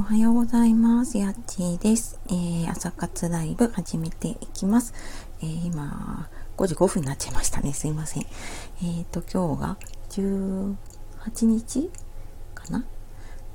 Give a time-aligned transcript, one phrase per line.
[0.00, 1.18] おはようございます。
[1.18, 2.18] やっちーです。
[2.28, 4.94] えー、朝活ライブ始めていきます。
[5.42, 7.74] えー、今、5時5分になっちゃいましたね。
[7.74, 8.22] すいません。
[8.22, 9.76] えっ、ー、と、今日が
[10.08, 11.90] 18日
[12.54, 12.86] かな？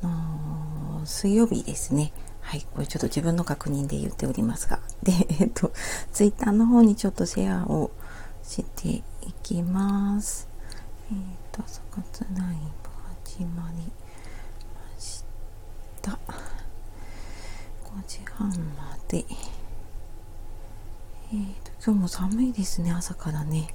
[0.04, 2.14] の水曜日ですね。
[2.42, 2.68] はい。
[2.76, 4.80] これちょっと自分の確認で言っておりますが。
[5.02, 5.72] で、えっ、と、
[6.14, 7.90] ツイッターの方にちょっとシェアを
[8.44, 9.04] してい
[9.42, 10.48] きます。
[11.10, 11.18] えっ、
[11.52, 12.90] と、朝活ライブ
[13.34, 13.92] 始まり
[16.06, 16.12] た。
[17.84, 19.26] 5時半まで。
[21.34, 23.68] えーと、今日も寒いですね朝からね。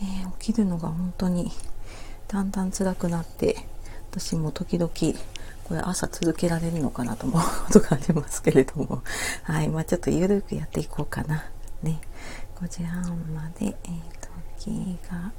[0.00, 1.50] ね起きるのが本当に
[2.28, 3.56] だんだん辛くなって
[4.10, 4.90] 私も時々
[5.64, 9.02] これ朝続けられるのかなと思うことがありますけれども。
[9.44, 11.44] はいまあちょっとゆるくやっていこうかな。
[11.82, 12.00] ね。
[12.60, 13.02] 5時半
[13.34, 14.28] までえーと
[14.58, 15.32] 気が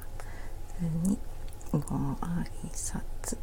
[1.03, 1.17] に
[1.71, 3.37] ご挨拶。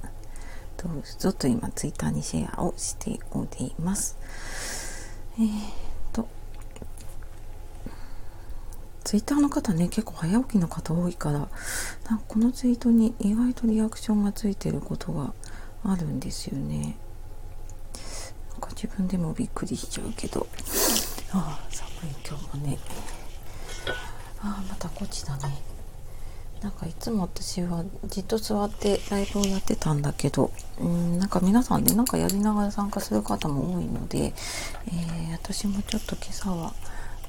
[0.77, 4.17] どうぞと今ツイッターにシェアをしております。
[5.39, 5.51] えー、っ
[6.13, 6.29] と、
[9.05, 11.49] ツイッターの方ね、結構早起きの方多いから、
[12.09, 15.35] なんかこのツイートに意外とリアクションがついてることが
[15.85, 16.96] あるんですよね。
[18.51, 20.46] なんか自分でもびっくりしちゃうけど、
[21.33, 22.79] ああ、寒い今日もね。
[24.41, 25.71] ああ、またこっちだね。
[26.63, 36.73] なんかいつも私はじっと座ってライブをやってたんだけど、うん、なんか皆さんね、なんかやりながら参加する方も多いので、えー、私もちょっと今朝は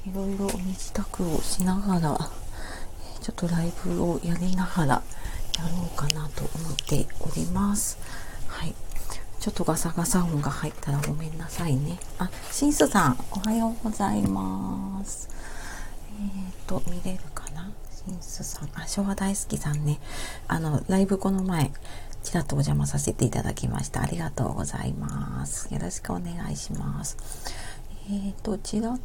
[0.06, 2.16] いろいろ身支度をしながら、
[3.20, 5.02] ちょっとライブをやりながらや
[5.62, 7.98] ろうかなと思っております。
[8.46, 8.74] はい。
[9.40, 11.98] ちょっとガサガサ音が入ったらごめんなさいね。
[12.18, 15.28] あ、シンスさん、おはようございます。
[16.20, 17.70] えっ、ー、と、見れるかな？
[18.06, 19.98] シンスさん、あ、昭和大好きさんね。
[20.46, 21.72] あの、ライブこの前、
[22.22, 24.02] ちらっとお邪魔させていただきました。
[24.02, 25.72] ありがとうございます。
[25.72, 27.16] よろしくお願いします。
[28.10, 29.00] えっ、ー、と、ちらっ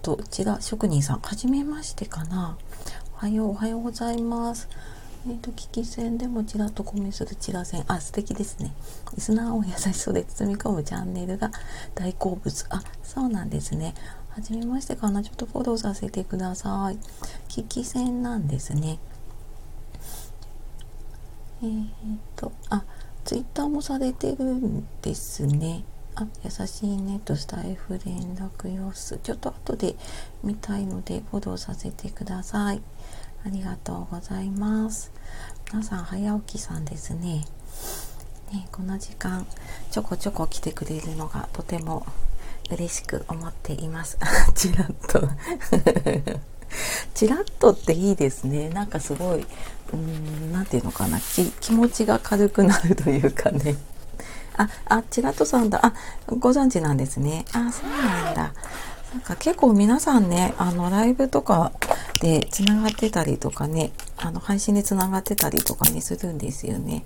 [0.00, 2.56] と、ちら、職人さん、はじめましてかな。
[3.16, 4.68] おはよう、おはようございます。
[5.26, 7.84] えっ、ー、と、聞き戦でもちらっとコメするちら戦。
[7.86, 8.72] あ、素敵ですね。
[9.14, 11.50] リスナーを優しそうで包み込むチャンネルが
[11.94, 12.66] 大好物。
[12.70, 13.94] あ、そうなんですね。
[14.38, 15.20] はじめましてかな。
[15.20, 16.98] ちょっとフォローさせてください。
[17.48, 19.00] 聞き戦なんですね。
[21.60, 21.88] えー、っ
[22.36, 22.84] と、あ、
[23.24, 25.82] ツイッターもされてるんですね。
[26.14, 29.18] あ、優しいねとスタイフ連絡様子。
[29.24, 29.96] ちょっと後で
[30.44, 32.80] 見たいのでフォローさせてください。
[33.44, 35.10] ありがとうございます。
[35.72, 37.44] 皆さん早起きさんですね。
[38.52, 39.44] ね、この時間
[39.90, 42.06] ちょこちょこ来てくれるのがとても
[42.70, 44.18] 嬉しく思っています。
[44.54, 45.28] ちらっと
[47.14, 48.68] ちらっとっていいですね。
[48.68, 49.46] なんかすごい、
[49.92, 51.18] うん、なんていうのかな。
[51.60, 53.76] 気持ちが軽くなるというかね。
[54.56, 55.84] あ、あ、ちらっとさんだ。
[55.84, 55.94] あ、
[56.26, 57.44] ご存知なんですね。
[57.52, 58.52] あ、そうなんだ。
[59.14, 61.72] なんか結構皆さんね、あの、ライブとか
[62.20, 67.04] で繋がってたりとかね、あの、配信で繋がってたりとかね、するんですよね。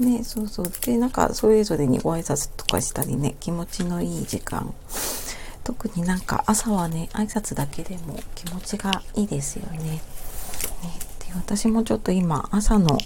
[0.00, 0.72] ね、そうそう。
[0.80, 4.74] で、なんか、それぞれにご挨拶とかしたりね、気持ちのいい時間。
[5.62, 9.78] 特になんか朝はね、挨拶だけでも気持ちがいいですよね。
[9.78, 10.00] ね
[11.20, 12.98] で私もちょっと今、朝の、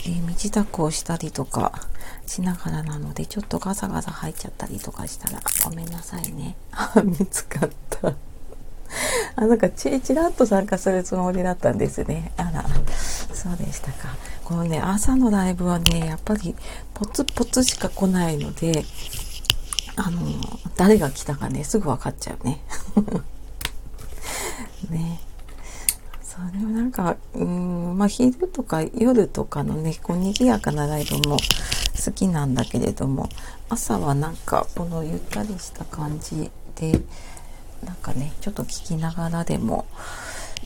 [0.00, 1.88] えー、身支度をしたりとか
[2.26, 6.56] しながらなので、ちょっとガサガサ入っちゃったりとかしたらごめんなさいね。
[7.04, 8.12] 見つかった。
[9.36, 12.32] あ、なんかち、ちらっと参加するつもりだったんですね。
[12.36, 12.64] あら、
[13.32, 14.16] そうでしたか。
[14.44, 16.54] このね、朝のライブはね、やっぱり
[16.94, 18.84] ポツポツしか来ないので、
[19.96, 20.20] あの、
[20.76, 22.60] 誰が来たかね、すぐ分かっちゃうね。
[24.90, 25.20] ね。
[26.22, 31.36] それはなんか、うん、まあ昼とか夜とかのね、こう賑やかなライブも
[32.04, 33.28] 好きなんだけれども、
[33.68, 37.00] 朝はなんかこのゆったりした感じで、
[37.84, 39.86] なんかね、ちょっと聞きながらでも、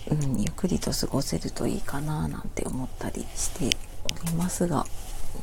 [0.09, 4.87] うん、ゆっくりと過ごせるといいかななんて思ったりしておりますが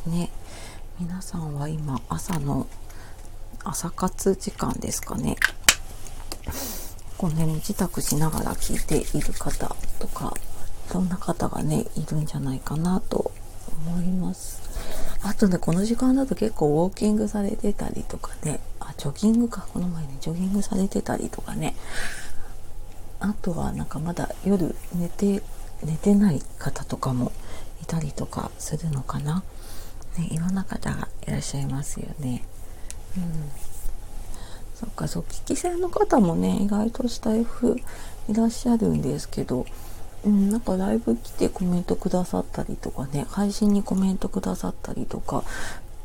[0.08, 0.30] ね
[1.00, 2.68] 皆さんは今朝の
[3.64, 5.36] 朝活時間ですかね。
[7.18, 10.34] こうね自宅しながら聞いている方とか
[10.90, 13.31] そんな方がねいるんじゃないかなと
[13.88, 14.62] 思います。
[15.24, 19.65] あとねこの時間だと結構ウォーキングされてたりとかねあジョギングか。
[19.74, 21.75] この前ねジョギングされてたりとかね。
[23.19, 25.41] あとはなんかまだ夜寝て
[25.83, 27.31] 寝てない方とかも
[27.81, 29.44] いたりとかするのかな、
[30.18, 32.44] ね、いろんな方がいらっしゃいますよね。
[33.18, 33.24] うん、
[34.75, 37.77] そっかそう聞き戦の方もね意外とスタイフ
[38.27, 39.65] いらっしゃるんですけど、
[40.25, 45.44] うん、なんかライブ来てコメントくださったりとかね配信にコメントくださったりとか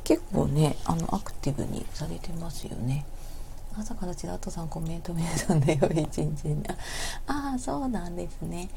[0.09, 3.05] 結構ねあのアクティブにされてますよね。
[3.79, 6.65] 朝からちらっとさんコメント見えたんだよ一日に
[7.29, 8.71] ああそうなんですね。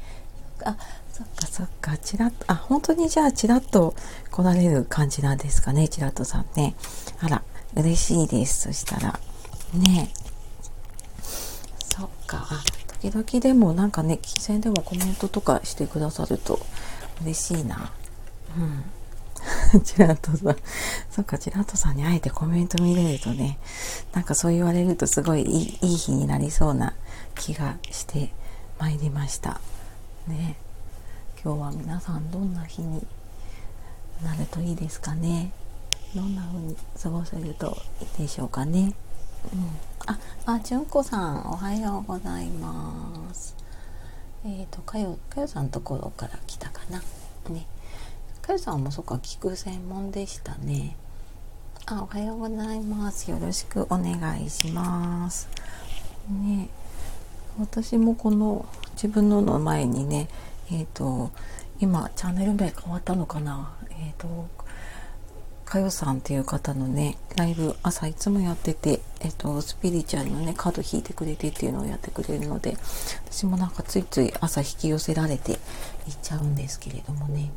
[0.62, 0.76] あ
[1.10, 1.96] そっかそっか。
[1.96, 3.94] ちらっとあ本当にじゃあちらっと
[4.30, 6.74] 来られる感じなんですかねちらっとさんね。
[7.20, 7.42] あら
[7.76, 8.68] 嬉しいです。
[8.68, 9.18] そしたら。
[9.72, 10.10] ね。
[11.96, 12.46] そっか。
[13.00, 16.60] 時々でもなんかね喫線でもコメントとかしてくださると
[17.22, 17.90] 嬉しいな。
[18.58, 18.84] うん。
[19.84, 20.56] チラッとさん、
[21.10, 23.58] そっか、チラッとさんにあえてコメント見れるとね、
[24.12, 26.94] なんかそう言われるとすごいいい日になりそうな
[27.34, 28.32] 気がして
[28.78, 29.60] まいりました。
[30.26, 30.56] ね。
[31.42, 33.04] 今日は皆さんどんな日に
[34.22, 35.52] なるといいですかね。
[36.14, 38.94] どんな風に過ごせるといいでしょうかね。
[39.52, 39.68] うん。
[40.06, 43.56] あ、あ、じゅんこさん、おはようございます。
[44.44, 47.02] えっ、ー、と、かよ、かよさんのところから来たかな。
[47.48, 47.66] ね。
[48.52, 50.94] かよさんもそっか聞く専門でしたね。
[51.86, 53.30] あおはようございます。
[53.30, 55.48] よろしくお願いします。
[56.28, 56.68] ね
[57.58, 60.28] 私もこの自分のの前にね
[60.70, 61.30] えっ、ー、と
[61.80, 63.72] 今チャンネル名変わったのかな。
[63.92, 64.28] えっ、ー、と
[65.64, 72.76] かよさんっていう方のねライブ朝いつもやってて、えっと、スピリチュアルのねカード引いてくれてっていうのをやってくれるので
[73.30, 75.58] 私もなんかついつい朝引き寄せられていっ
[76.22, 77.50] ちゃうんですけれどもね。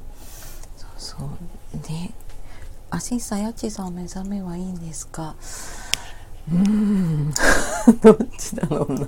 [0.97, 2.12] そうね。
[2.89, 5.36] あしんさやちさん目覚めはいいんですか？
[6.51, 7.33] うーん。
[8.01, 9.07] どっちだろうな。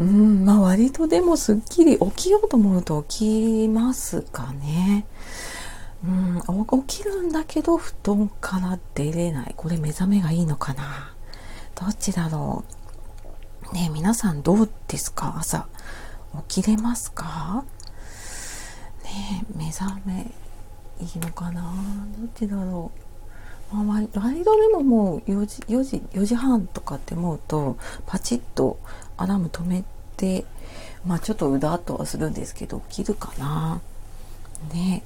[0.00, 5.06] うんまあ割とでもすっきり起きようと思うと起きますかね。
[6.04, 6.42] うん
[6.86, 9.54] 起きるんだけど布団から出れない。
[9.56, 11.14] これ目覚めがいいのかな？
[11.74, 12.64] どっちだろ
[13.70, 13.74] う？
[13.74, 15.36] ね皆さんどうですか？
[15.38, 15.66] 朝
[16.48, 17.64] 起きれますか？
[19.04, 20.32] ね目覚め
[21.02, 21.62] いいのかな。
[22.18, 22.92] どっちだろ
[23.72, 27.76] う、まあ、ライドでももう4時 ,4 時 ,4 時半とかって思うと
[28.06, 28.78] パチッと
[29.16, 29.84] アラーム止め
[30.16, 30.44] て
[31.04, 33.80] まあちょっとうだっとはするんですけど起きるかな。
[34.72, 35.02] ね。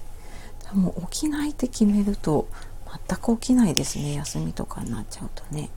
[0.71, 2.47] でも起きないって決めると
[3.09, 4.15] 全く起きないですね。
[4.15, 5.71] 休みとかになっちゃうとね。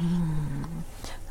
[0.00, 0.84] うん。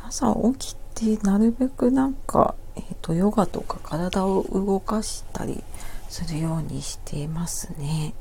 [0.06, 5.64] 朝起きてなるべくなんか、えーとヨガとか体を動かしたり
[6.10, 8.14] するようにしてますね。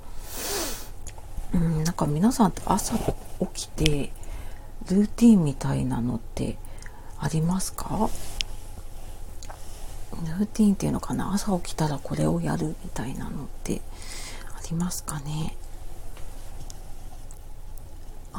[1.54, 3.12] うん、なんか皆さんって朝起
[3.54, 4.12] きて
[4.90, 6.58] ルーティンみたいなのって
[7.18, 8.10] ありますか？
[10.38, 11.32] ルーティンっていうのかな？
[11.32, 13.80] 朝起きたらこれをやるみたいなのって
[14.54, 15.56] ありますかね？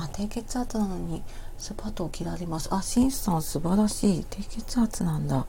[0.01, 1.21] あ低血圧なのに
[1.57, 2.69] スパッと起きられます。
[2.71, 4.25] あシンさん素晴らしい。
[4.29, 5.45] 低血圧なんだ。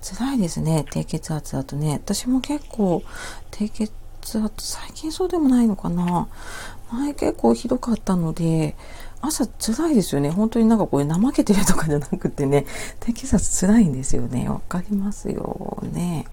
[0.00, 0.86] 辛いですね。
[0.92, 1.94] 低血圧だとね。
[1.94, 3.02] 私も結構
[3.50, 3.90] 低血
[4.38, 6.28] 圧最近そうでもないのかな。
[6.92, 8.76] 前結構ひどかったので
[9.20, 10.30] 朝辛いですよね。
[10.30, 12.66] 本当になんかこれ怠けてるとかじゃなくてね。
[13.00, 14.48] 低血圧辛いんですよね。
[14.48, 16.26] わかりますよね。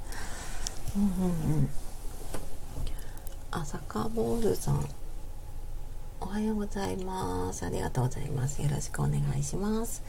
[0.96, 1.70] うんうんうん。
[3.50, 4.86] あサッカーボールさん。
[6.20, 7.66] おはようございます。
[7.66, 8.62] ありがとうございます。
[8.62, 10.04] よろしくお願いします。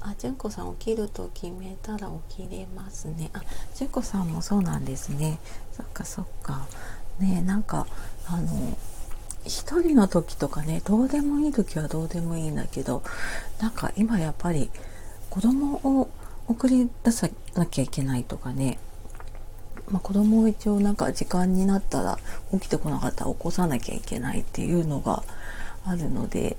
[0.00, 3.30] あ、純子さん起きると決めたら起きれますね。
[3.32, 3.42] あ、
[3.74, 5.38] 純子さんもそうなんですね。
[5.72, 6.66] そっかそっか。
[7.18, 7.86] ねなんか
[8.26, 8.76] あの
[9.44, 13.02] 一人の時とかねどうでもいい時はどうでもいいんだけど
[13.60, 14.70] なんか今やっぱり
[15.30, 16.10] 子供を
[16.48, 18.78] 送り出さなきゃいけないとかね
[19.90, 22.18] まあ、子供を一応なんか時間になったら
[22.52, 25.22] 起きてこなかったら起こさなきゃいけないっていうのが
[25.84, 26.56] あるので、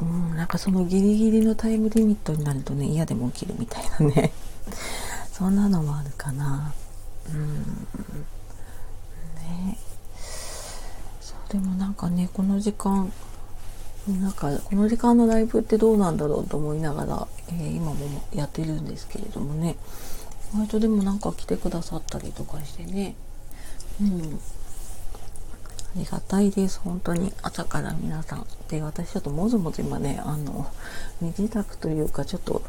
[0.00, 4.32] うん、なんかそのギリギリのタイムリミットになるとね嫌でも起きるみたいなね。
[5.32, 6.72] そんなのもあるかな。
[7.28, 7.60] うん。
[9.36, 9.78] ね。
[11.20, 13.12] そうでもなんかねこの時間
[14.08, 17.96] なんかこの時間のライブってどうなんだろうと思いながら、えー、今も
[18.34, 19.76] やってるんですけれどもね。
[20.54, 23.14] 割とでもなんか来てくださったりとかしてね。
[24.00, 24.40] うん。
[25.96, 26.80] ありがたいです。
[26.80, 28.46] 本当に朝から皆さん。
[28.68, 30.70] で、私ちょっともぞもぞ今ね、あの、
[31.20, 32.62] 身支度というか、ちょっと、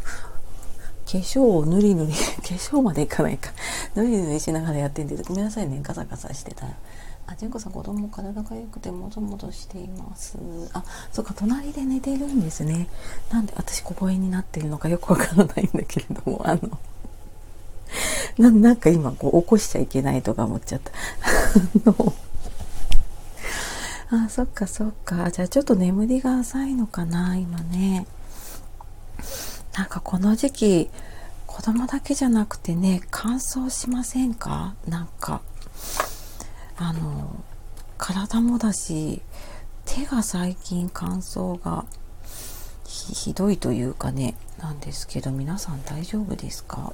[1.05, 3.51] 化粧をぬりぬり、 化粧までいかないか、
[3.95, 5.15] ぬりぬりしながらやってんで。
[5.21, 6.73] ごめんなさいね、ガサガサしてたら。
[7.27, 10.37] あ、純子さん、子供体が良くてもぞもぞしています。
[10.73, 12.87] あ、そっか、隣で寝ているんですね。
[13.29, 16.79] なんで私小声になってるのかよくわからないんだけれども、あの、
[18.37, 20.91] ななんか今こう起こしちゃいけないとか思っちゃった。
[21.91, 22.13] あの
[24.13, 25.31] あそっかそっか。
[25.31, 28.05] じゃあちょっと眠りが浅いのかな今ね。
[29.73, 30.89] なんかこの時期
[31.47, 34.75] 子供だけじゃなくてね乾燥しませんか？
[34.85, 35.41] なんか
[36.75, 37.41] あの
[37.97, 39.21] 体もだし
[39.85, 41.85] 手が最近乾燥が
[42.85, 46.91] ひどいというかねなんですけど皆さん大丈夫ですか？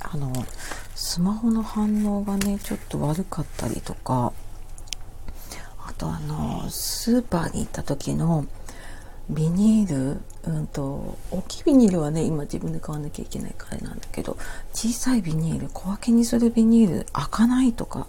[0.00, 0.32] あの
[0.94, 4.32] スマホの反応がねちょっと悪かったりとか
[6.02, 8.44] とあのスーパーに行った時の
[9.30, 14.36] ビニール、うんと、大きいビニールはね、今自分で買わなきゃいけないからなんだけど、
[14.74, 18.08] 小さいビニール、小分けにするビニール、開かないとか、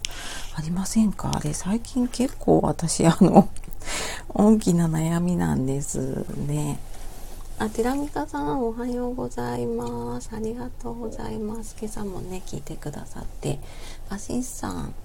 [0.56, 1.32] ありませんか？
[1.36, 3.48] あれ、最近結構私、あの、
[4.34, 6.80] 大きな悩みなんですね。
[7.60, 10.32] あ、テラミカさん、おはようございます。
[10.34, 11.76] ありがとうございます。
[11.80, 13.60] 今朝もね、聞いてくださって。
[14.10, 14.96] アシスさん、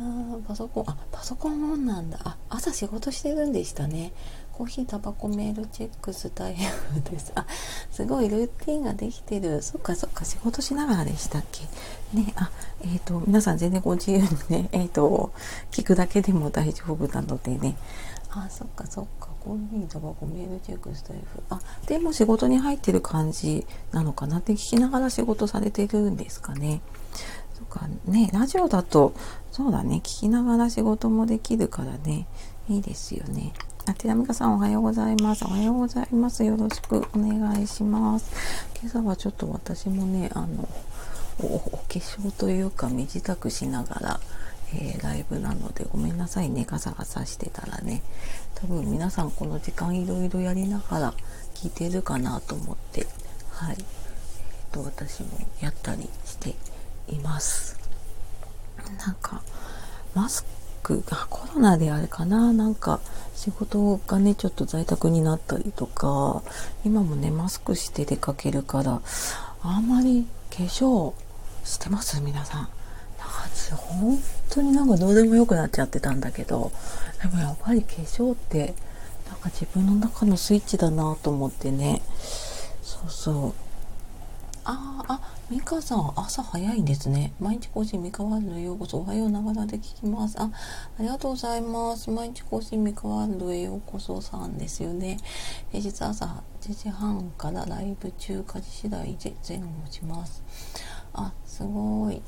[0.00, 2.20] あパソコン、あ、パソコンオンなんだ。
[2.22, 4.12] あ、朝仕事してるんでしたね。
[4.52, 6.70] コーヒー、タバコ、メールチェックス大変
[7.02, 7.32] です。
[7.34, 7.46] あ、
[7.90, 9.60] すごいルーティンができてる。
[9.62, 11.64] そっかそっか、仕事しながらでしたっけ？
[12.16, 12.50] ね、あ、
[12.82, 15.32] えっ、ー、と、皆さん全然ご自由にね、 えっ、ー、と、
[15.72, 17.76] 聞くだけでも大丈夫なのでね。
[18.30, 21.42] あ、そっかそっか、コーヒー、タバコ、メールチェックスタイフ。
[21.50, 26.80] あ、でも仕事に入ってる感じなのかなって聞きながら仕事されてるんですかね。
[27.58, 29.12] そっかね、ラジオだと、
[29.50, 32.28] そうだね、聞きながら仕事もできるからね、
[32.68, 33.52] いいですよね。
[33.84, 35.44] あ、テラミカさんおはようございます。
[35.44, 36.44] おはようございます。
[36.44, 38.30] よろしくお願いします。
[38.80, 40.68] 今朝はちょっと私もね、あの、
[41.40, 44.20] お化粧というか身支度しながら、
[44.74, 48.02] えー、ライブなのでごめんなさいね、ガサガサしてたらね。
[48.54, 51.14] 多分皆さんこの時間いろいろやりながら
[51.54, 53.06] 聞いてるかなと思って、
[53.50, 53.76] はい。
[53.78, 55.28] えっ、ー、と、私も
[55.60, 56.54] やったりして
[57.10, 57.78] います。
[59.04, 59.42] なんか、
[60.14, 60.44] マス
[60.82, 63.00] クがコロナであれかな、なんか、
[63.34, 66.42] 仕事がね、ちょっと在宅になったりとか、
[66.84, 69.00] 今もね、マスクして出かけるから、
[69.62, 71.12] あんまり化粧
[71.64, 72.20] してます？
[72.20, 72.60] 皆さん。
[72.60, 76.72] なんか本当になんかどうでもよくなっちゃってたんだけど、
[77.22, 78.74] でもやっぱり化粧って、
[79.28, 82.00] なんか自分の中のスイッチだなと思ってね。
[82.82, 83.54] そうそう。
[84.70, 87.32] ああ、あ、ミカさん、朝早いんですね。
[87.40, 88.98] 毎日更新、ミカワールドへようこそ。
[88.98, 90.38] おはようながらで聞きます。
[90.38, 92.10] あ、ありがとうございます。
[92.10, 95.16] 毎日更新、ミカワールドへようこそさんですよね。
[95.72, 96.26] 平日朝
[96.60, 100.42] 8時半からライブ中、家事次第で前後します。
[101.14, 102.16] あ、すごい。
[102.16, 102.20] あ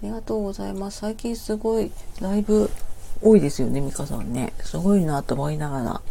[0.00, 1.00] りがとうございます。
[1.00, 1.90] 最近すごい
[2.20, 2.70] ライブ
[3.20, 4.52] 多いですよね、ミカさんね。
[4.60, 6.02] すごいなと思いながら。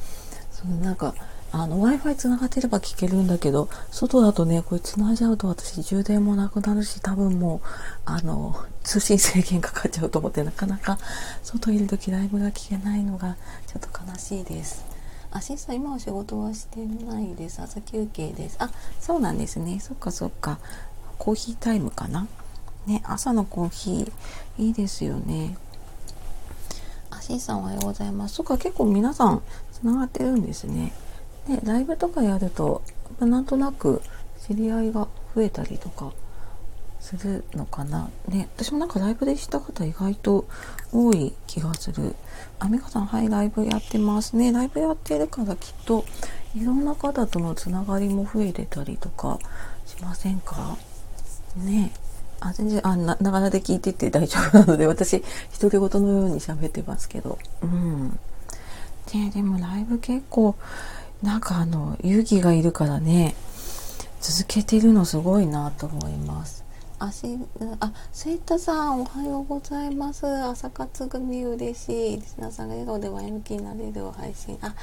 [0.51, 1.15] そのなんか、
[1.53, 7.67] あの、Wi-Fi 繋がってれば聞けるんだけど、外だとね、これ繋いじゃうと私充電もなくなるし、多分もう、
[8.05, 10.97] あの、通信制限かかっちゃうと思って、なかなか
[11.43, 13.35] 外いる時ライブが聞けないのが
[13.67, 14.85] ちょっと悲しいです。
[15.29, 17.61] あ、しんさん、今は仕事はしてないです。
[17.61, 18.55] 朝休憩です。
[18.59, 18.69] あ、
[19.01, 19.79] そうなんですね。
[19.81, 20.57] そっかそっか。
[21.17, 22.27] コーヒータイムかな？
[22.85, 25.57] ね、朝のコーヒー、いいですよね。
[27.09, 28.35] あ、しんさんおはようございます。
[28.35, 29.41] そっか、結構皆さん、
[29.73, 30.93] 繋がってるんですね。
[31.47, 32.81] ね、ライブとかやると
[33.19, 34.01] なんとなく
[34.47, 36.11] 知り合いが増えたりとか
[36.99, 38.09] するのかな。
[38.27, 40.45] ね私もなんかライブでした方意外と
[40.93, 42.15] 多い気がする。
[42.59, 44.51] あみかさんはいライブやってますね。
[44.51, 46.05] ライブやってるからきっと
[46.55, 49.39] いろんな方とのつながりも増えてたりとか
[49.85, 50.77] しませんか？
[51.57, 51.91] ね。
[52.39, 55.23] あ全然あなながらで聞いてて大丈夫なので私
[55.59, 57.37] 独り言のように喋ってますけど。
[57.61, 58.19] うん。
[59.13, 60.55] ねでもライブ結構
[61.21, 63.35] なんかあの勇気がいるからね
[64.21, 66.61] 続けてるのすごいなと思います。
[66.99, 67.35] あし
[67.79, 70.27] あセイタさんおはようございます。
[70.27, 72.17] 朝活組嬉しい。
[72.17, 74.59] リスナーさんが笑顔で前向きになれる配信。
[74.61, 74.75] あ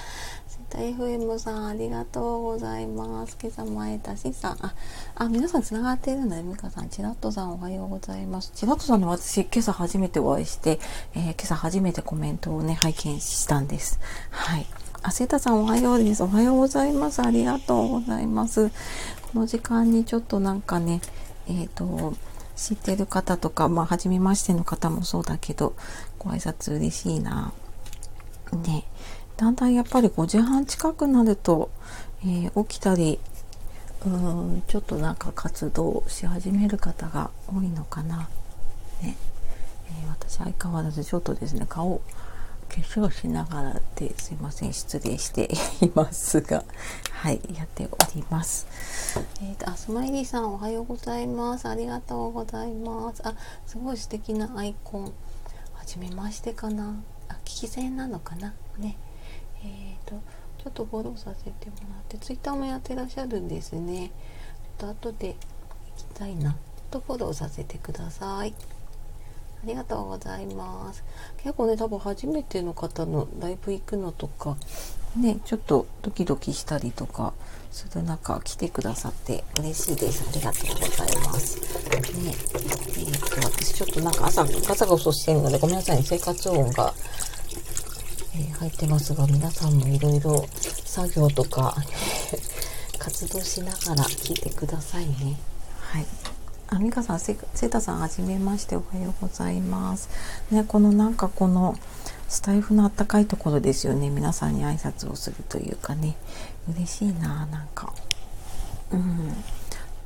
[0.48, 3.38] セイタ FM さんありがとうございます。
[3.40, 4.66] 今朝も会えたしさん。
[4.66, 4.74] あ
[5.14, 6.88] あ皆さんつながっているので美香さん。
[6.88, 8.50] チラッとさんおはようございます。
[8.52, 10.80] チラッとさんの私今朝初めてお会いして、
[11.14, 14.00] えー、今朝初めてコメントをね拝見したんです。
[14.30, 14.66] はい。
[15.02, 16.22] あ、セタさんおはようです。
[16.24, 17.22] おはようございます。
[17.22, 18.70] ありがとうございます。
[19.32, 21.00] この時間にちょっとなんかね、
[21.48, 22.14] えっ、ー、と、
[22.56, 25.76] 知ってる方とか、まあ、初めましての方もそうだけど、
[26.18, 27.52] ご挨拶嬉しいな。
[28.64, 28.84] ね、
[29.36, 31.70] だんだんやっぱり5時半近くなると、
[32.22, 33.20] えー、起きたり、
[34.04, 38.28] うん、ちょっとなんか活動し始める方が多いのかな。
[39.02, 39.16] ね、
[39.90, 42.00] えー、私相変わらずちょっとですね、顔、
[42.68, 46.64] 化粧しながらですいません失礼していますが
[47.10, 48.66] はいやっております。
[49.40, 51.68] えっ、ー、とあスマイリーさんおはようございます。
[51.68, 53.26] ありがとうございます。
[53.26, 53.34] あ
[53.66, 55.04] すごい素敵なアイコン。
[55.04, 55.10] は
[55.84, 56.94] じめましてかな。
[57.28, 58.54] あ聞き戦なのかな？
[58.78, 58.96] ね。
[59.64, 60.20] えっ、ー、と
[60.62, 64.12] ちょっとフォローさせてもらってツイッターもやってらっしゃるんですね。
[64.78, 65.34] ちょっと後で行
[65.96, 66.56] きたいな。
[66.90, 68.54] とフォローさせてください。
[69.64, 71.04] ありがとうございます
[71.38, 74.56] 結構ね多分初めての方のライブ行くのとか
[75.16, 77.32] ねちょっとドキドキしたりとか
[77.70, 81.62] する中来てくださって嬉しいですありがとうございますね
[82.26, 86.92] えー、っと私ちょっとなんか朝ガサガサしてるのでごめんなさいね生活音が
[88.34, 90.46] えー、入ってますが皆さんもいろいろ
[90.84, 91.74] 作業とか
[92.98, 95.38] 活動しながら聞いてくださいね。
[95.80, 96.06] はい。
[96.70, 100.10] あみかさん、せいたさん、はじめまして、おはようございます。
[100.50, 101.74] ね、このなんかこの、
[102.28, 104.10] スタイフのあったかいところですよね。
[104.10, 106.18] 皆さんに挨拶をするというかね。
[106.70, 107.94] 嬉しいな、なんか。
[108.92, 109.32] うん。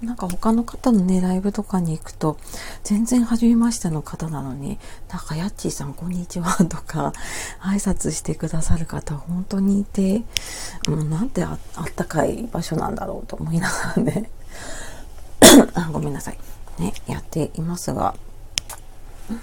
[0.07, 2.39] なんか他の方のね、ライブとかに行くと、
[2.85, 4.79] 全然初めましての方なのに、
[5.09, 7.13] なんか、やっちーさん、こんにちは、とか、
[7.61, 10.23] 挨拶してくださる方、本当にいて、
[10.87, 11.59] もうなんてあっ
[11.97, 14.31] たかい場所なんだろうと思いながらね、
[15.93, 16.39] ごめんなさい。
[16.79, 18.15] ね、やっていますが、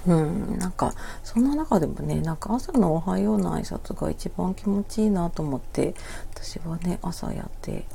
[0.08, 5.94] うん、なんか、そんな中でもね、なんか朝のおはようの挨拶が一番気持ちいいなと思って、
[6.34, 7.86] 私はね、朝やって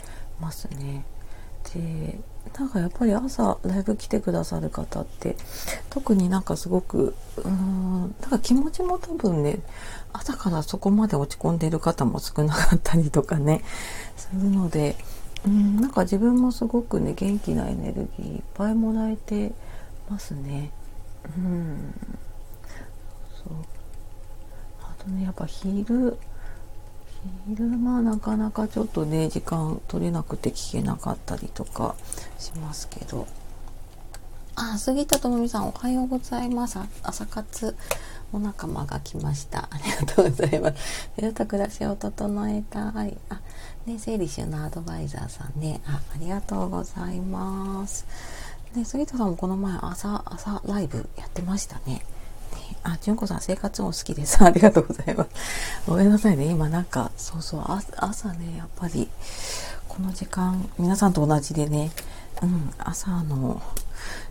[0.40, 1.04] ますね。
[1.72, 2.18] で、
[2.58, 5.36] なんかやっぱり朝ライブ来てくださる方って
[5.90, 9.58] 特になんかすごくうーんなんか気持ちも多分ね
[10.12, 13.62] 朝からそこまで落ち込んでいる方も少なかったりとかね
[14.16, 14.96] するので
[15.46, 19.52] うんなんか自分もすごくね元気なエネルギーいっぱいもらえて
[20.08, 20.70] ますね。
[21.36, 21.94] うん。
[23.32, 23.56] そう。
[24.82, 26.16] あとねやっぱ昼
[27.48, 31.94] 昼間なかなかちょっとね時間取れなくて聞けなかったりとか
[32.38, 33.26] しますけど。
[34.56, 36.78] あ杉田智美さんおはようございます。
[37.02, 37.74] 朝活
[38.32, 39.68] お仲間が来ました。
[39.70, 41.08] ありがとうございます。
[41.20, 43.16] ゆった暮らしを整えたい。
[43.30, 43.40] あ
[43.86, 48.06] ね整理収納アドバイザーさんねあありがとうございます
[48.74, 52.04] ね杉田さんもこの前朝朝ライブやってましたね
[52.82, 54.38] あ、純子さん生活音好きです。
[54.44, 55.30] ありがとうございます。
[55.86, 56.46] ごめんなさいね。
[56.46, 57.64] 今なんか、そうそう、
[57.96, 59.08] 朝ね、やっぱり、
[59.88, 61.90] この時間、皆さんと同じでね、
[62.42, 63.62] うん、朝の、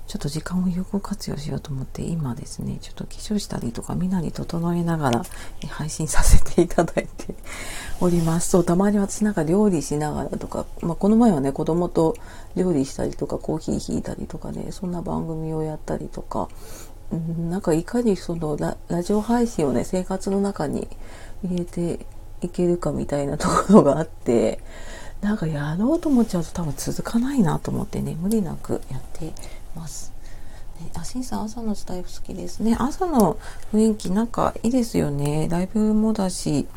[0.07, 5.23] ちょっと時間を有効活用しようと思って、今ですね、ちょっと化粧したりとか、みんなに整えながら
[5.69, 7.35] 配信させていただいて
[8.01, 8.49] おります。
[8.49, 12.15] そう、たまに私なんか料理しながらとか、まあ、この前はね、子供と
[12.55, 16.49] 料理したりとか、コーヒーひいたりとかね、そんな番組をやったりとか、
[17.49, 20.87] なんかいかにそのララジオ配信をね生活の中に
[21.43, 22.05] 入れて
[22.41, 24.59] いけるかみたいなところがあって
[25.21, 29.31] なんかやろうと思っちゃうと多分続かないなと思ってね無理なくやって
[29.75, 30.13] ます。
[30.79, 32.75] ね、あ、しんさん朝のスタイル好きですね。
[32.79, 33.37] 朝の
[33.73, 35.47] 雰囲気なんかいいですよね。
[35.49, 36.67] ライブもだし。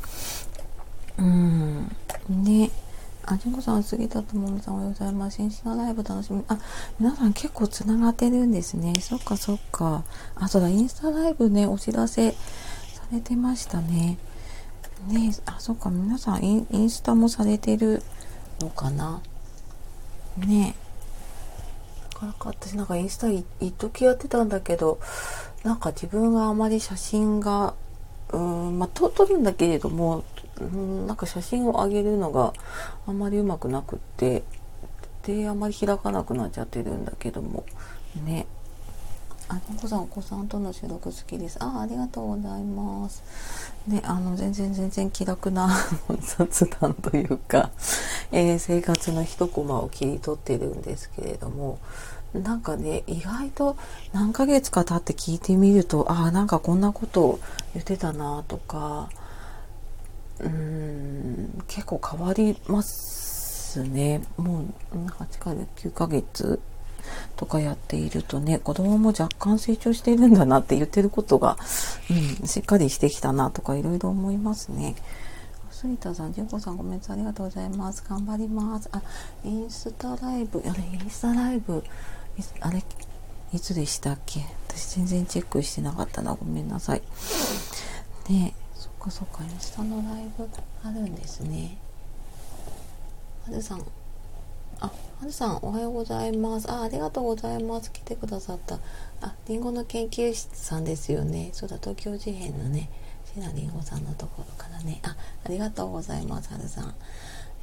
[1.18, 1.90] うん。
[2.28, 2.70] ね。
[3.28, 5.37] あ、じんこさん、杉田智美さん、おはようございます。
[5.38, 6.44] 新進のライブ楽しみ。
[6.46, 6.59] あ、
[7.00, 8.94] 皆さん結構繋がってるんですね。
[9.00, 10.04] そっかそっか。
[10.37, 12.37] あ、そうだ、インスタライブね、お知らせさ
[13.12, 14.18] れてましたね。
[15.09, 18.00] ねあ、そっか、皆さんイン、インスタもされてる
[18.61, 19.20] のかな。
[20.37, 20.86] ねな
[22.16, 24.98] かなか私なんかインスタ一時やってたんだけど、
[25.64, 27.74] なんか自分があまり写真が、
[28.33, 30.24] うん、まあ、撮るんだけれども、
[30.61, 32.55] うんなんか写真を上げるのが
[33.07, 34.42] あんまりうまくなくって
[35.22, 37.64] であんまり開かなくなっちゃってるんだけども。
[38.24, 38.46] ね。
[39.48, 41.57] あの子さんお子さんとの収録好きです。
[41.61, 43.22] あありがとうございます。
[43.87, 45.68] ねあの全然全然気楽な
[46.20, 47.70] 雑談というか、
[48.32, 51.78] えー、生活の一コマを切り取ってるんですけれども
[52.34, 53.76] なんかね意外と
[54.12, 57.40] 何ヶ月か経って聞いてみるとああなんかこんなことを
[57.74, 59.08] 言ってたなとか
[60.40, 66.60] うん結構変わりますねもう8か9ヶ月
[67.36, 71.56] とかやっているとね子供も若干成長しているんだなって言ってることが、
[72.10, 74.96] うん、しっかりしてきたなとかいろいろ思いますね。
[75.87, 77.16] 杉田さん、純子さん、ごめんなさい。
[77.16, 78.05] ありがとうございます。
[78.09, 78.88] 頑張ります。
[78.92, 79.01] あ、
[79.44, 81.85] インスタライブ、あれ、インスタライブ、
[82.61, 82.83] あれ、
[83.53, 84.40] いつでしたっけ？
[84.68, 86.35] 私全然チェックしてなかったな。
[86.35, 87.03] ごめんなさい。
[88.29, 89.44] ねそっかそっか。
[89.44, 90.49] インスタのライブ
[90.83, 91.79] あるんですね。
[93.44, 93.85] はるさん。
[94.81, 94.92] あは
[95.25, 96.70] るさんおはようございます。
[96.70, 97.92] あありがとうございます。
[97.92, 98.81] 来てくださった。
[99.22, 101.51] ありんごの研究室さんですよね。
[101.53, 102.90] そうだ東京事変のね。
[103.37, 106.94] シナりんごさんのところからねあありがとうございますはるさん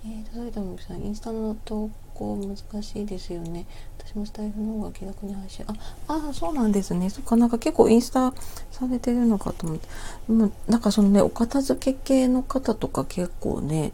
[0.06, 3.66] えーと、それでもさん、インスタの投稿難しいですよね。
[3.98, 5.66] 私もスタイフの方が気楽に配信。
[5.66, 5.74] あ、
[6.10, 7.10] あ、そうなんですね。
[7.10, 8.34] そっか、なんか結構インスタ
[8.70, 9.88] されてるのかと思って。
[10.30, 13.94] もなんかそのね、お片付け系の方とか結構ね、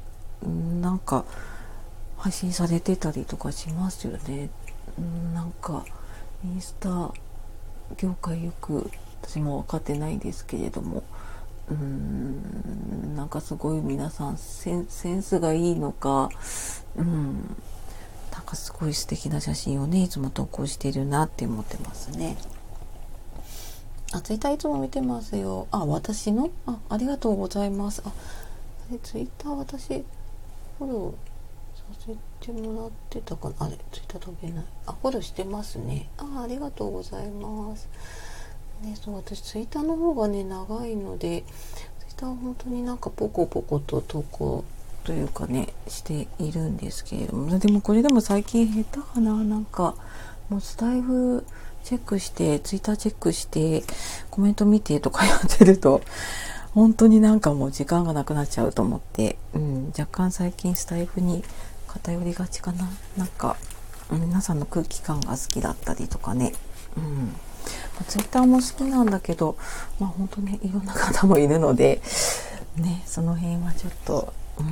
[0.81, 1.25] なんか
[2.17, 4.49] 配信されてたりとかしますよね。
[5.35, 5.85] なんか、
[6.43, 7.13] インスタ
[7.97, 8.89] 業界よく
[9.21, 11.03] 私も分かってないですけれども
[11.69, 14.87] うーんなんかすごい皆さんセン
[15.21, 16.29] スがいいのか
[16.95, 17.55] うん
[18.31, 22.37] なんかすごい素敵な写真をねいつも投稿してるなって思ってますね。
[24.11, 25.67] あ、ツイッターいつも見てますよ。
[25.69, 26.49] あ、私の？
[26.65, 28.01] あ、ありがとうございます。
[28.03, 28.11] あ、あ
[28.91, 30.03] れ、ツイッター私、
[30.79, 33.55] フォローさせてもらってたかな？
[33.59, 34.65] あれ、ツイッター飛べない。
[34.87, 36.09] あ、フォローしてますね。
[36.17, 37.87] あ、ありがとうございます。
[38.81, 41.43] ね、そう、私ツイッターの方がね、長いので、
[41.99, 44.63] ツイッターは本当になんかポコポコと投稿
[45.03, 49.95] というかね、しているんですけれども、でもこれでも最近下手かななんか、
[50.49, 51.45] もうスタイフ、
[51.83, 53.83] チェックして、ツイッターチェックして、
[54.29, 56.01] コメント見てとかやってると、
[56.73, 61.43] 本当になんかもう時間がなくなっちゃうと思って、うん、若干最近スタイフに
[61.87, 62.87] 偏りがちかな。
[63.17, 63.57] なんか、
[64.11, 66.53] 皆さんの空気感が好きだったりとかね。
[66.97, 67.35] うん。
[68.07, 69.57] ツイッターも好きなんだけど、
[69.99, 72.01] まあ本当にいろんな方もいるので、
[72.77, 74.65] ね、その辺はちょっと、うん、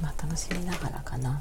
[0.00, 1.40] まあ楽しみながらかな。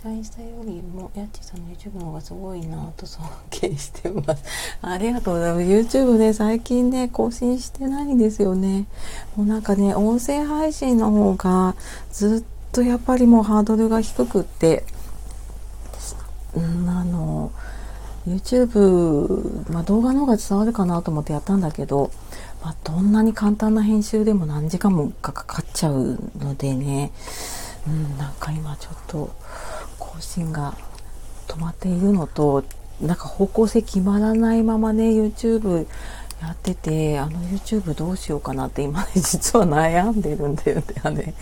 [0.00, 4.42] 私はインスタよりもやっちさんの YouTube の方がすごいなと尊敬してます。
[4.80, 5.66] ありがとうございます。
[5.66, 8.86] YouTube ね、最近ね、更新してないんですよね。
[9.36, 11.74] もうなんかね、音声配信の方が
[12.12, 14.84] ずっとやっぱりもうハードルが低くって、
[16.54, 17.52] うん、あの、
[18.26, 22.10] YouTube、まあ、動画の方が伝わるかなと思ってやったんだけど、
[22.62, 27.12] まあ、どんなに簡単な編集でも何時間もかかっちゃうのでね、
[27.86, 29.30] うん、なんか今ちょっと、
[29.98, 30.74] 更新が
[31.48, 32.64] 止まっているのと
[33.00, 35.86] なんか方向性決まらないままね YouTube
[36.40, 40.84] やっててあの YouTube どうしようかなって今ね 実は悩んでるんだよね。
[41.02, 41.34] あれ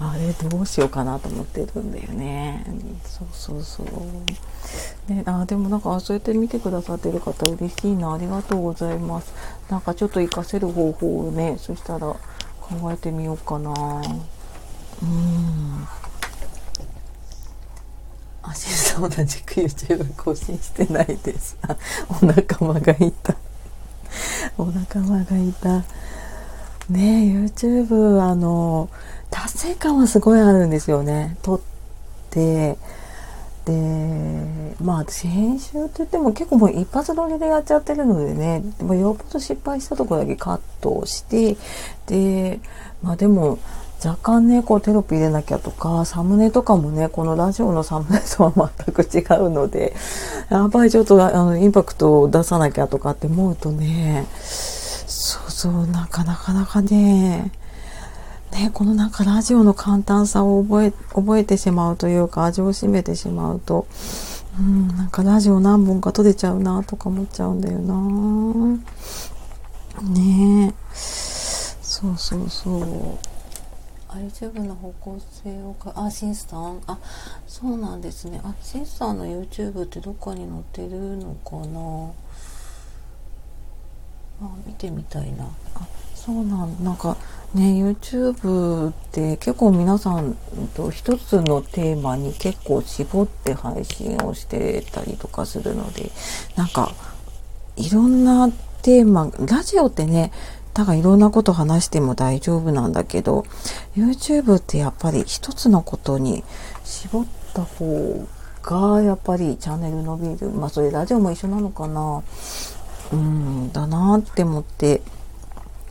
[0.00, 2.64] あれどうしようかなと思ってるんだよね。
[3.04, 5.12] そうそうそう。
[5.12, 8.12] ねあでもなんかそうやって見てくださってる方嬉しいな。
[8.12, 9.32] ありがとうございます。
[9.68, 13.70] なんかちょっと活かせる方法をねそしたら考えてみようかな。
[15.02, 15.88] うん。
[18.42, 21.56] アシス同じく YouTube 更新してないです。
[22.20, 23.36] お仲間がいた。
[24.58, 25.84] お仲間がいた。
[26.90, 28.88] ね YouTube、あの、
[29.30, 31.36] 達成感はすごいあるんですよね。
[31.42, 31.60] 撮っ
[32.30, 32.76] て、
[33.64, 41.56] で、まあ私編集って言っても結構もう一発撮りでやっちゃってるのでね、でもよっぽど失敗したとこだけカットをして、
[42.06, 42.60] で、
[43.02, 43.58] まあでも、
[44.02, 49.94] 若干ね、こうテロップ入れなきゃとか、サムネとかもね、このラジオのサムネとは全く違うので、
[50.48, 57.52] やっぱりちょっとあのインパクトを出さなきゃとかって思うとね、そうそう、なかなかなかね、
[58.52, 63.86] ね、このなんかラジオの簡単さを覚え、覚えてしまうというか、味を占めてしまうと、
[64.58, 67.94] うん、なんかラジオ何本か撮れちゃうなとか思っちゃうんだよな
[70.02, 70.74] ねえ。
[70.92, 73.29] そうそうそう。
[74.16, 76.98] YouTube の方向性をか、あ、シンさんあ、
[77.46, 78.40] そうなんですね。
[78.44, 82.12] あ、シンさんの YouTube ってどっかに載ってるのかな？
[84.42, 85.44] あ、見てみたいな。
[85.74, 87.16] あ、そうなん、なんか
[87.54, 90.36] ね、YouTube って結構皆さん
[90.74, 96.10] と一つのテーマに結構絞って配信をしてたりとかするので、
[96.56, 96.92] なんか、
[97.76, 98.48] いろんな
[98.82, 100.32] テーマ、ラジオってね、
[100.74, 103.44] だからいろんなこと話しても大丈夫なんだけど
[103.96, 106.44] YouTube ってやっぱり一つのことに
[106.84, 108.26] 絞った方
[108.62, 110.50] がやっぱりチャンネル伸びる。
[110.50, 112.22] まあそれラジオも一緒なのかな。
[113.12, 115.02] うんだなって思って。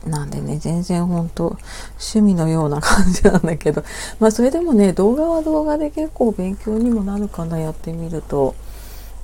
[0.06, 1.58] なんでね全然ほんと
[1.98, 3.84] 趣味のような感じなんだけど。
[4.18, 8.54] まあそれでもね動画は動画で結構勉強にもなるかなやってみると。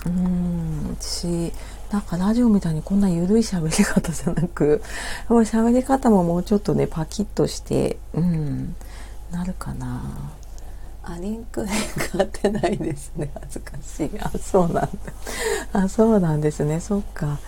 [0.05, 1.53] うーんし
[1.91, 4.83] なんかラジオみたいにこんな緩い喋り方じゃなく、
[5.29, 8.75] 喋り方ももうちょっとね、パキッとして、うん、
[9.31, 10.03] なるかな。
[11.05, 11.71] あ、リンクね、
[12.13, 13.31] 変わってないですね。
[13.35, 14.11] 恥ずかしい。
[14.21, 14.89] あ、そうなんだ。
[15.73, 16.81] あ、そうなんですね。
[16.81, 17.39] そっか。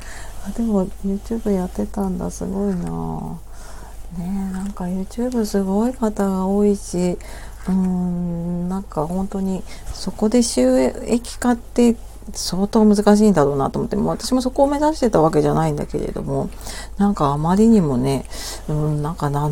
[0.46, 2.30] あ、でも YouTube やってたんだ。
[2.30, 3.38] すごいな。
[4.16, 7.18] ねなんか YouTube すごい方が多いし、
[7.66, 11.96] うーん、なんか本当にそこで収益化って
[12.32, 16.50] 相当難しいんだろうなと思って、も私もそこを目指してたわけじゃないんだけれども、
[16.96, 18.24] なんかあまりにもね、
[18.68, 19.48] うん、なんかな、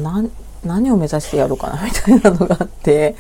[0.64, 3.16] 何を目指してやろうかな みたいなのがあって、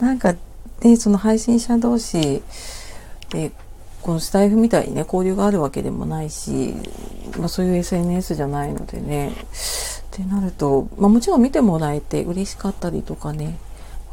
[0.00, 0.34] なんか
[0.82, 2.42] ね、その配信者同士
[3.30, 3.52] で、
[4.02, 6.74] このスタイフみたいにね、交流があるわけでもないし、
[7.38, 9.34] まあそういう SNS じゃないのでね、っ
[10.10, 13.58] てなると、まあもちろん見てもらえて嬉しかったりとかね、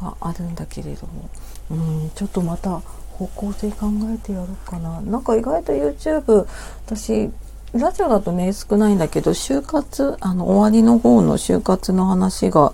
[0.00, 1.28] はあるんだけれども、
[1.70, 1.74] う
[2.06, 2.82] ん、ちょっとまた
[3.20, 5.00] 方向性考えてやろうかな。
[5.02, 6.46] なんか意外と YouTube、
[6.86, 7.30] 私、
[7.72, 12.72] ラジオだとね、少ないんだけど、就活、あの、終わりの方の就活の話が、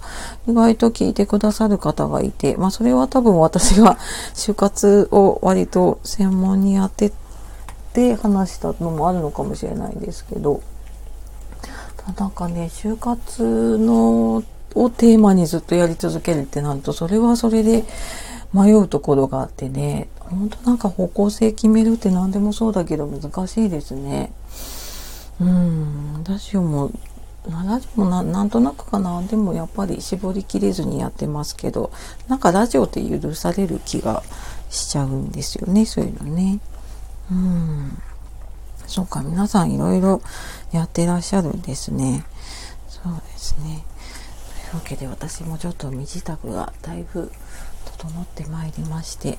[0.48, 3.98] 意外と聞いてくださる方がいて、まあ、それは多分私が
[4.34, 7.12] 就活を割と専門にやって
[7.92, 10.62] て話したのもあるのかもしれないですけど、
[12.18, 17.84] なんかね、就活の、をテーマにずっとやり続けるってなると、それはそれで
[18.52, 24.32] 迷うところがあってね、本当なんか方向性決めるって何でもそうだけど難しいですね。
[25.40, 26.90] うん、ラジオも、
[27.48, 29.22] ラジオもなんとなくかな。
[29.22, 31.90] でもやっぱり絞りきれずにやってますけど、
[32.28, 34.22] なんかラジオって許される気が
[34.70, 36.60] しちゃうんですよね、そういうのね。
[37.30, 38.02] うん。
[38.86, 40.22] そうか、皆さんいろいろ
[40.72, 42.24] やってらっしゃるんですね。
[42.88, 43.84] そうですね。
[44.70, 47.30] というわけで私もちょっと身支度がだいぶ
[47.98, 49.38] 整ってまいりまして、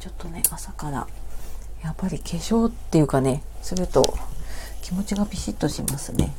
[0.00, 1.06] ちょっとね、朝から
[1.82, 4.14] やっぱり化粧っていうかね、すると
[4.82, 6.32] 気持ちがピシッとしますね。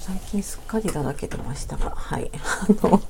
[0.00, 2.30] 最近すっかりだらけてましたが、はい。
[2.34, 3.00] あの、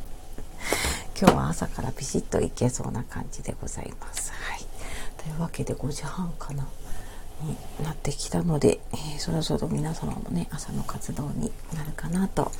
[1.18, 4.32] 今日は朝からピシッといけそうな感じでございます。
[4.32, 4.66] はい。
[5.16, 6.66] というわけで5時半かな。
[7.42, 12.52] になってきたので、えー、そろそろ皆様もね、朝の活動になるかなと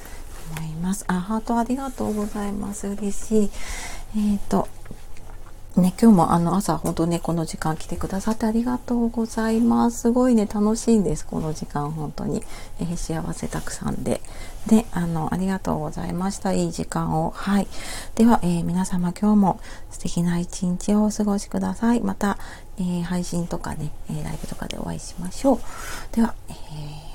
[0.58, 1.04] 思います。
[1.08, 2.88] あ、ハートありがとうございます。
[2.88, 3.50] 嬉しい。
[4.16, 4.68] えっ、ー、と、
[5.76, 10.02] ね、今日もあの朝本当ね、この時間来てくださってありがとうございます。
[10.02, 11.26] すごいね、楽しいんです。
[11.26, 12.44] この時間、本当に。
[12.78, 14.20] えー、幸せたくさんで。
[14.68, 16.52] で、あの、ありがとうございました。
[16.52, 17.32] いい時間を。
[17.34, 17.66] はい。
[18.14, 19.60] では、えー、皆様今日も
[19.90, 22.00] 素敵な一日をお過ごしください。
[22.02, 22.38] また、
[22.78, 25.58] えー、配信とかね、えライブとかでお会いしましょう。
[26.14, 26.52] では、え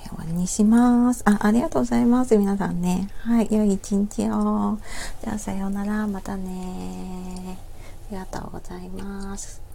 [0.09, 1.23] 終わりにします。
[1.25, 2.37] あ、ありがとうございます。
[2.37, 3.09] 皆さんね。
[3.19, 3.47] はい。
[3.51, 4.79] 良い一日を。
[5.23, 6.07] じゃあ、さようなら。
[6.07, 7.68] またねあ
[8.09, 9.68] ありがとうございます。